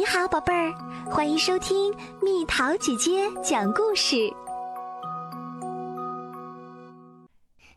[0.00, 0.72] 你好，宝贝儿，
[1.10, 4.32] 欢迎收听蜜桃姐姐讲故事。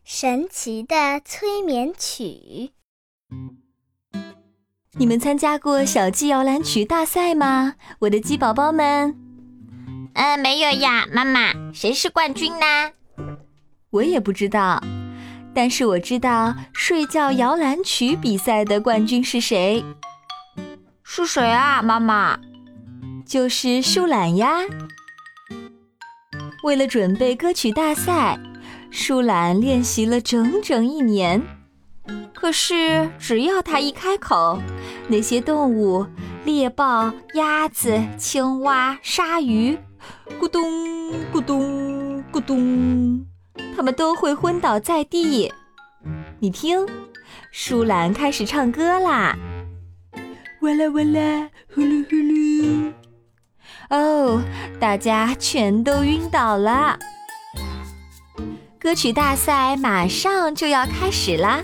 [0.06, 2.72] 神奇的催眠曲。
[4.94, 7.76] 你们参加过小鸡摇篮曲大赛吗？
[8.00, 9.14] 我的鸡宝宝们？
[10.14, 11.74] 嗯，没有呀，妈妈。
[11.74, 13.36] 谁是冠军呢？
[13.90, 14.82] 我也不知道，
[15.54, 19.84] 但是我知道睡觉摇篮曲比赛的冠军是谁。
[21.04, 22.40] 是谁啊，妈妈？
[23.26, 24.62] 就是树懒呀。
[26.64, 28.40] 为了准备歌曲大赛，
[28.90, 31.42] 树懒练习了整整一年。
[32.34, 34.62] 可是，只要他一开口，
[35.08, 36.06] 那些动物——
[36.46, 39.78] 猎豹、鸭子、青蛙、鲨鱼，
[40.40, 40.64] 咕咚
[41.32, 43.26] 咕咚咕咚，
[43.76, 45.52] 它们都会昏倒在地。
[46.40, 46.86] 你听，
[47.52, 49.38] 树懒开始唱歌啦。
[50.64, 52.94] 哇啦哇啦，呼噜呼噜！
[53.90, 54.42] 哦，
[54.80, 56.98] 大家全都晕倒了。
[58.80, 61.62] 歌曲大赛马上就要开始啦，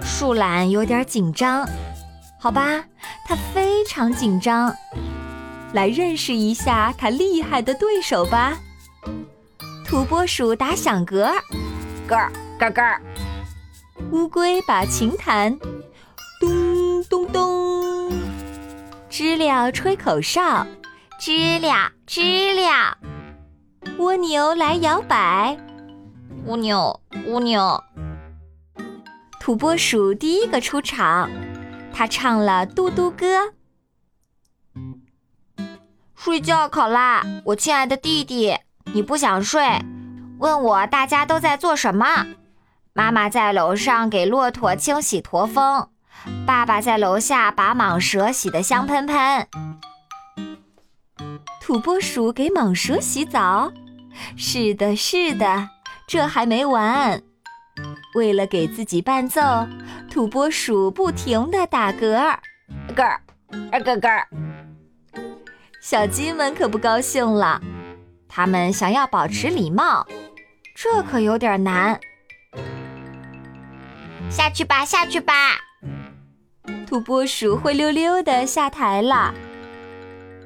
[0.00, 1.68] 树懒有点紧张，
[2.40, 2.82] 好吧，
[3.26, 4.74] 他非常紧张。
[5.74, 8.56] 来认识一下他厉害的对手吧。
[9.86, 11.34] 土拨鼠打响嗝，
[12.08, 12.18] 咯
[12.58, 12.82] 咯咯。
[14.10, 15.54] 乌龟把琴弹，
[19.18, 20.66] 知了吹口哨，
[21.18, 22.98] 知了知了。
[23.96, 25.56] 蜗牛来摇摆，
[26.44, 27.82] 蜗牛蜗牛。
[29.40, 31.30] 土拨鼠第一个出场，
[31.94, 33.54] 它唱了嘟嘟歌。
[36.14, 38.58] 睡觉考拉，我亲爱的弟弟，
[38.92, 39.62] 你不想睡？
[40.40, 42.26] 问我大家都在做什么？
[42.92, 45.88] 妈妈在楼上给骆驼清洗驼峰。
[46.46, 49.48] 爸爸在楼下把蟒蛇洗得香喷喷。
[51.60, 53.72] 土拨鼠给蟒蛇洗澡。
[54.36, 55.68] 是的，是的，
[56.06, 57.20] 这还没完。
[58.14, 59.42] 为了给自己伴奏，
[60.08, 62.38] 土拨鼠不停地打嗝，儿，
[62.94, 63.20] 嗝儿，
[63.72, 64.26] 二嗝儿。
[65.82, 67.60] 小鸡们可不高兴了，
[68.28, 70.06] 他们想要保持礼貌，
[70.74, 72.00] 这可有点难。
[74.30, 75.34] 下去吧，下去吧。
[76.86, 79.34] 土拨鼠灰溜溜地下台了。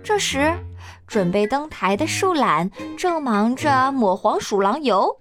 [0.02, 0.52] 这时，
[1.06, 5.14] 准备登台的树懒正忙着抹黄鼠狼油。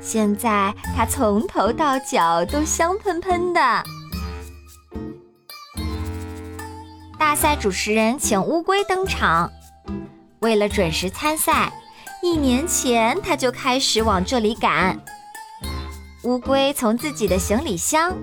[0.00, 3.84] 现在它从头到脚都香喷喷的。
[7.18, 9.50] 大赛主持人请乌龟登场。
[10.40, 11.72] 为了准时参赛，
[12.22, 14.98] 一年前他就开始往这里赶。
[16.24, 18.14] 乌龟从自己的行李箱，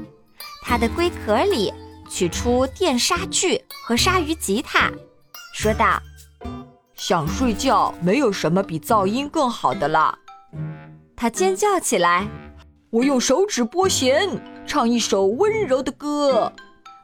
[0.62, 1.74] 它的龟壳里。
[2.12, 4.92] 取出电沙锯和鲨鱼吉他，
[5.56, 5.98] 说道
[6.94, 10.20] ：“想睡觉，没有什么比噪音更好的了。”
[11.16, 12.28] 他尖叫起来
[12.92, 14.28] ：“我用手指拨弦，
[14.68, 16.52] 唱一首温柔的歌。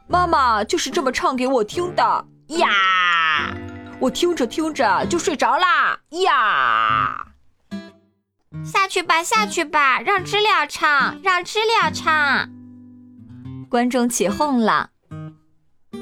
[0.06, 3.54] 妈妈就是这么唱给我听的呀！
[3.98, 7.28] 我听着听着就睡着啦呀！”
[8.62, 12.50] 下去吧，下去吧，让知了唱，让知了唱。
[13.70, 14.90] 观众起哄了。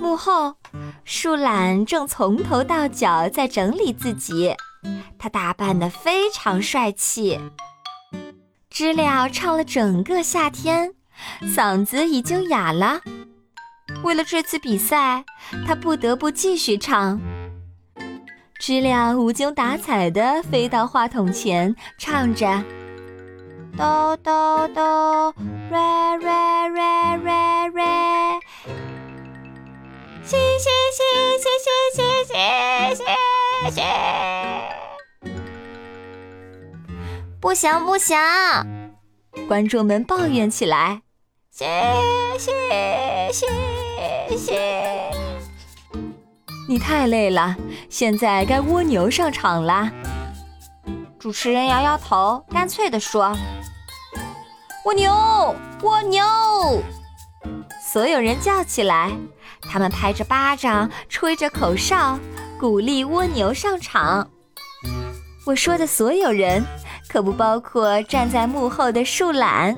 [0.00, 0.54] 幕后，
[1.04, 4.54] 树懒正从头到脚在整理自己，
[5.18, 7.40] 他打扮得非常帅气。
[8.70, 10.92] 知了唱了整个夏天，
[11.42, 13.00] 嗓子已经哑了。
[14.02, 15.24] 为了这次比赛，
[15.66, 17.20] 他不得不继续唱。
[18.58, 22.62] 知了无精打采地飞到话筒前，唱着：
[23.76, 25.34] 哆哆哆，
[25.70, 25.78] 瑞
[26.20, 27.84] 瑞瑞瑞瑞。
[30.26, 30.98] 谢谢谢
[31.38, 32.34] 谢谢谢谢
[32.96, 33.80] 谢谢！
[37.40, 38.16] 不行不行！
[39.46, 41.02] 观众们抱怨起来。
[41.52, 41.64] 谢
[42.38, 42.50] 谢
[43.32, 43.46] 谢
[44.36, 45.10] 谢！
[46.68, 47.54] 你太累了，
[47.88, 49.92] 现在该蜗牛上场啦。
[51.20, 53.32] 主持人摇摇头，干脆地说
[54.86, 56.24] ：“蜗牛，蜗牛！”
[57.96, 59.10] 所有人叫起来。
[59.62, 62.18] 他们拍着巴掌，吹着口哨，
[62.60, 64.30] 鼓励蜗牛上场。
[65.46, 66.62] 我说的所有人，
[67.08, 69.74] 可不包括站在幕后的树懒。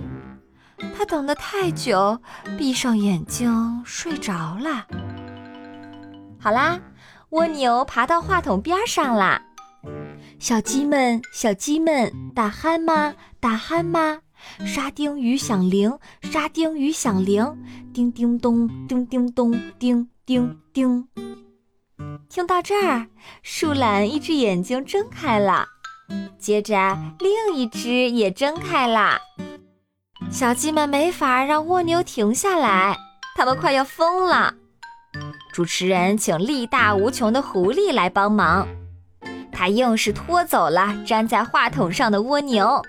[0.97, 2.19] 他等得太久，
[2.59, 4.85] 闭上眼睛睡着了。
[6.41, 6.81] 好啦，
[7.29, 9.41] 蜗牛爬到话筒边上啦。
[10.41, 13.15] 小鸡们，小鸡们，打鼾吗？
[13.39, 14.19] 打鼾吗？
[14.67, 17.57] 沙丁鱼响铃，沙丁鱼响铃，
[17.93, 21.09] 叮叮咚，叮叮咚，叮叮叮。
[22.29, 23.07] 听到这儿，
[23.43, 25.67] 树懒一只眼睛睁开了，
[26.39, 29.19] 接着另一只也睁开了。
[30.31, 32.97] 小鸡们没法让蜗牛停下来，
[33.37, 34.55] 它们快要疯了。
[35.53, 38.69] 主持人请力大无穷的狐狸来帮忙，
[39.51, 42.83] 他硬是拖走了粘在话筒上的蜗牛。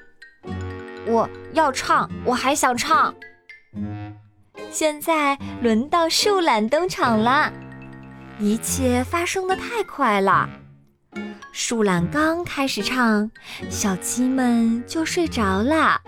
[1.07, 3.13] 我要唱，我还想唱。
[4.71, 7.51] 现在轮到树懒登场了，
[8.39, 10.49] 一切发生的太快了。
[11.51, 13.31] 树懒刚开始唱，
[13.69, 15.99] 小鸡们就睡着了。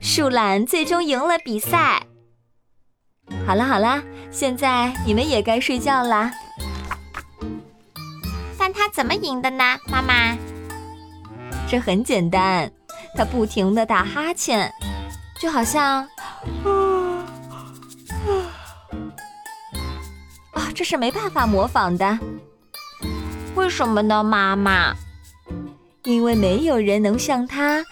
[0.00, 2.02] 树懒最终赢了比赛。
[3.46, 6.30] 好了好了，现在你们也该睡觉啦。
[8.58, 10.36] 但他怎么赢的呢，妈妈？
[11.66, 12.70] 这很简单，
[13.16, 14.72] 他不停地打哈欠，
[15.40, 16.06] 就好像。
[20.52, 22.18] 啊，这是没办法模仿的。
[23.54, 24.94] 为什么呢，妈妈？
[26.04, 27.84] 因为没有人能像他，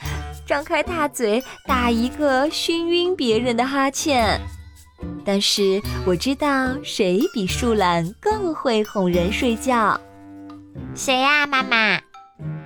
[0.47, 4.41] 张开大嘴打一个熏晕别人的哈欠。
[5.25, 10.01] 但是我知道谁比树懒更会哄人睡觉。
[10.95, 12.01] 谁呀，妈妈？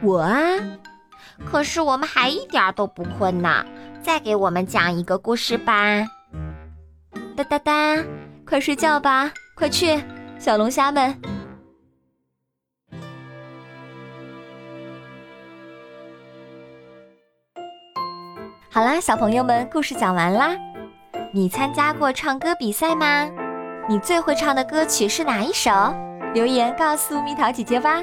[0.02, 0.38] 我啊。
[1.50, 3.64] 可是我们还一点都不困呢。
[4.02, 6.06] 再给我们讲一个故事吧。
[7.36, 8.04] 哒哒哒，
[8.44, 10.02] 快睡觉吧，快去，
[10.38, 11.16] 小龙虾们。
[18.70, 20.56] 好啦，小朋友们，故事讲完啦。
[21.32, 23.30] 你参加过唱歌比赛吗？
[23.88, 25.70] 你最会唱的歌曲是哪一首？
[26.34, 28.02] 留言告诉蜜桃姐姐吧。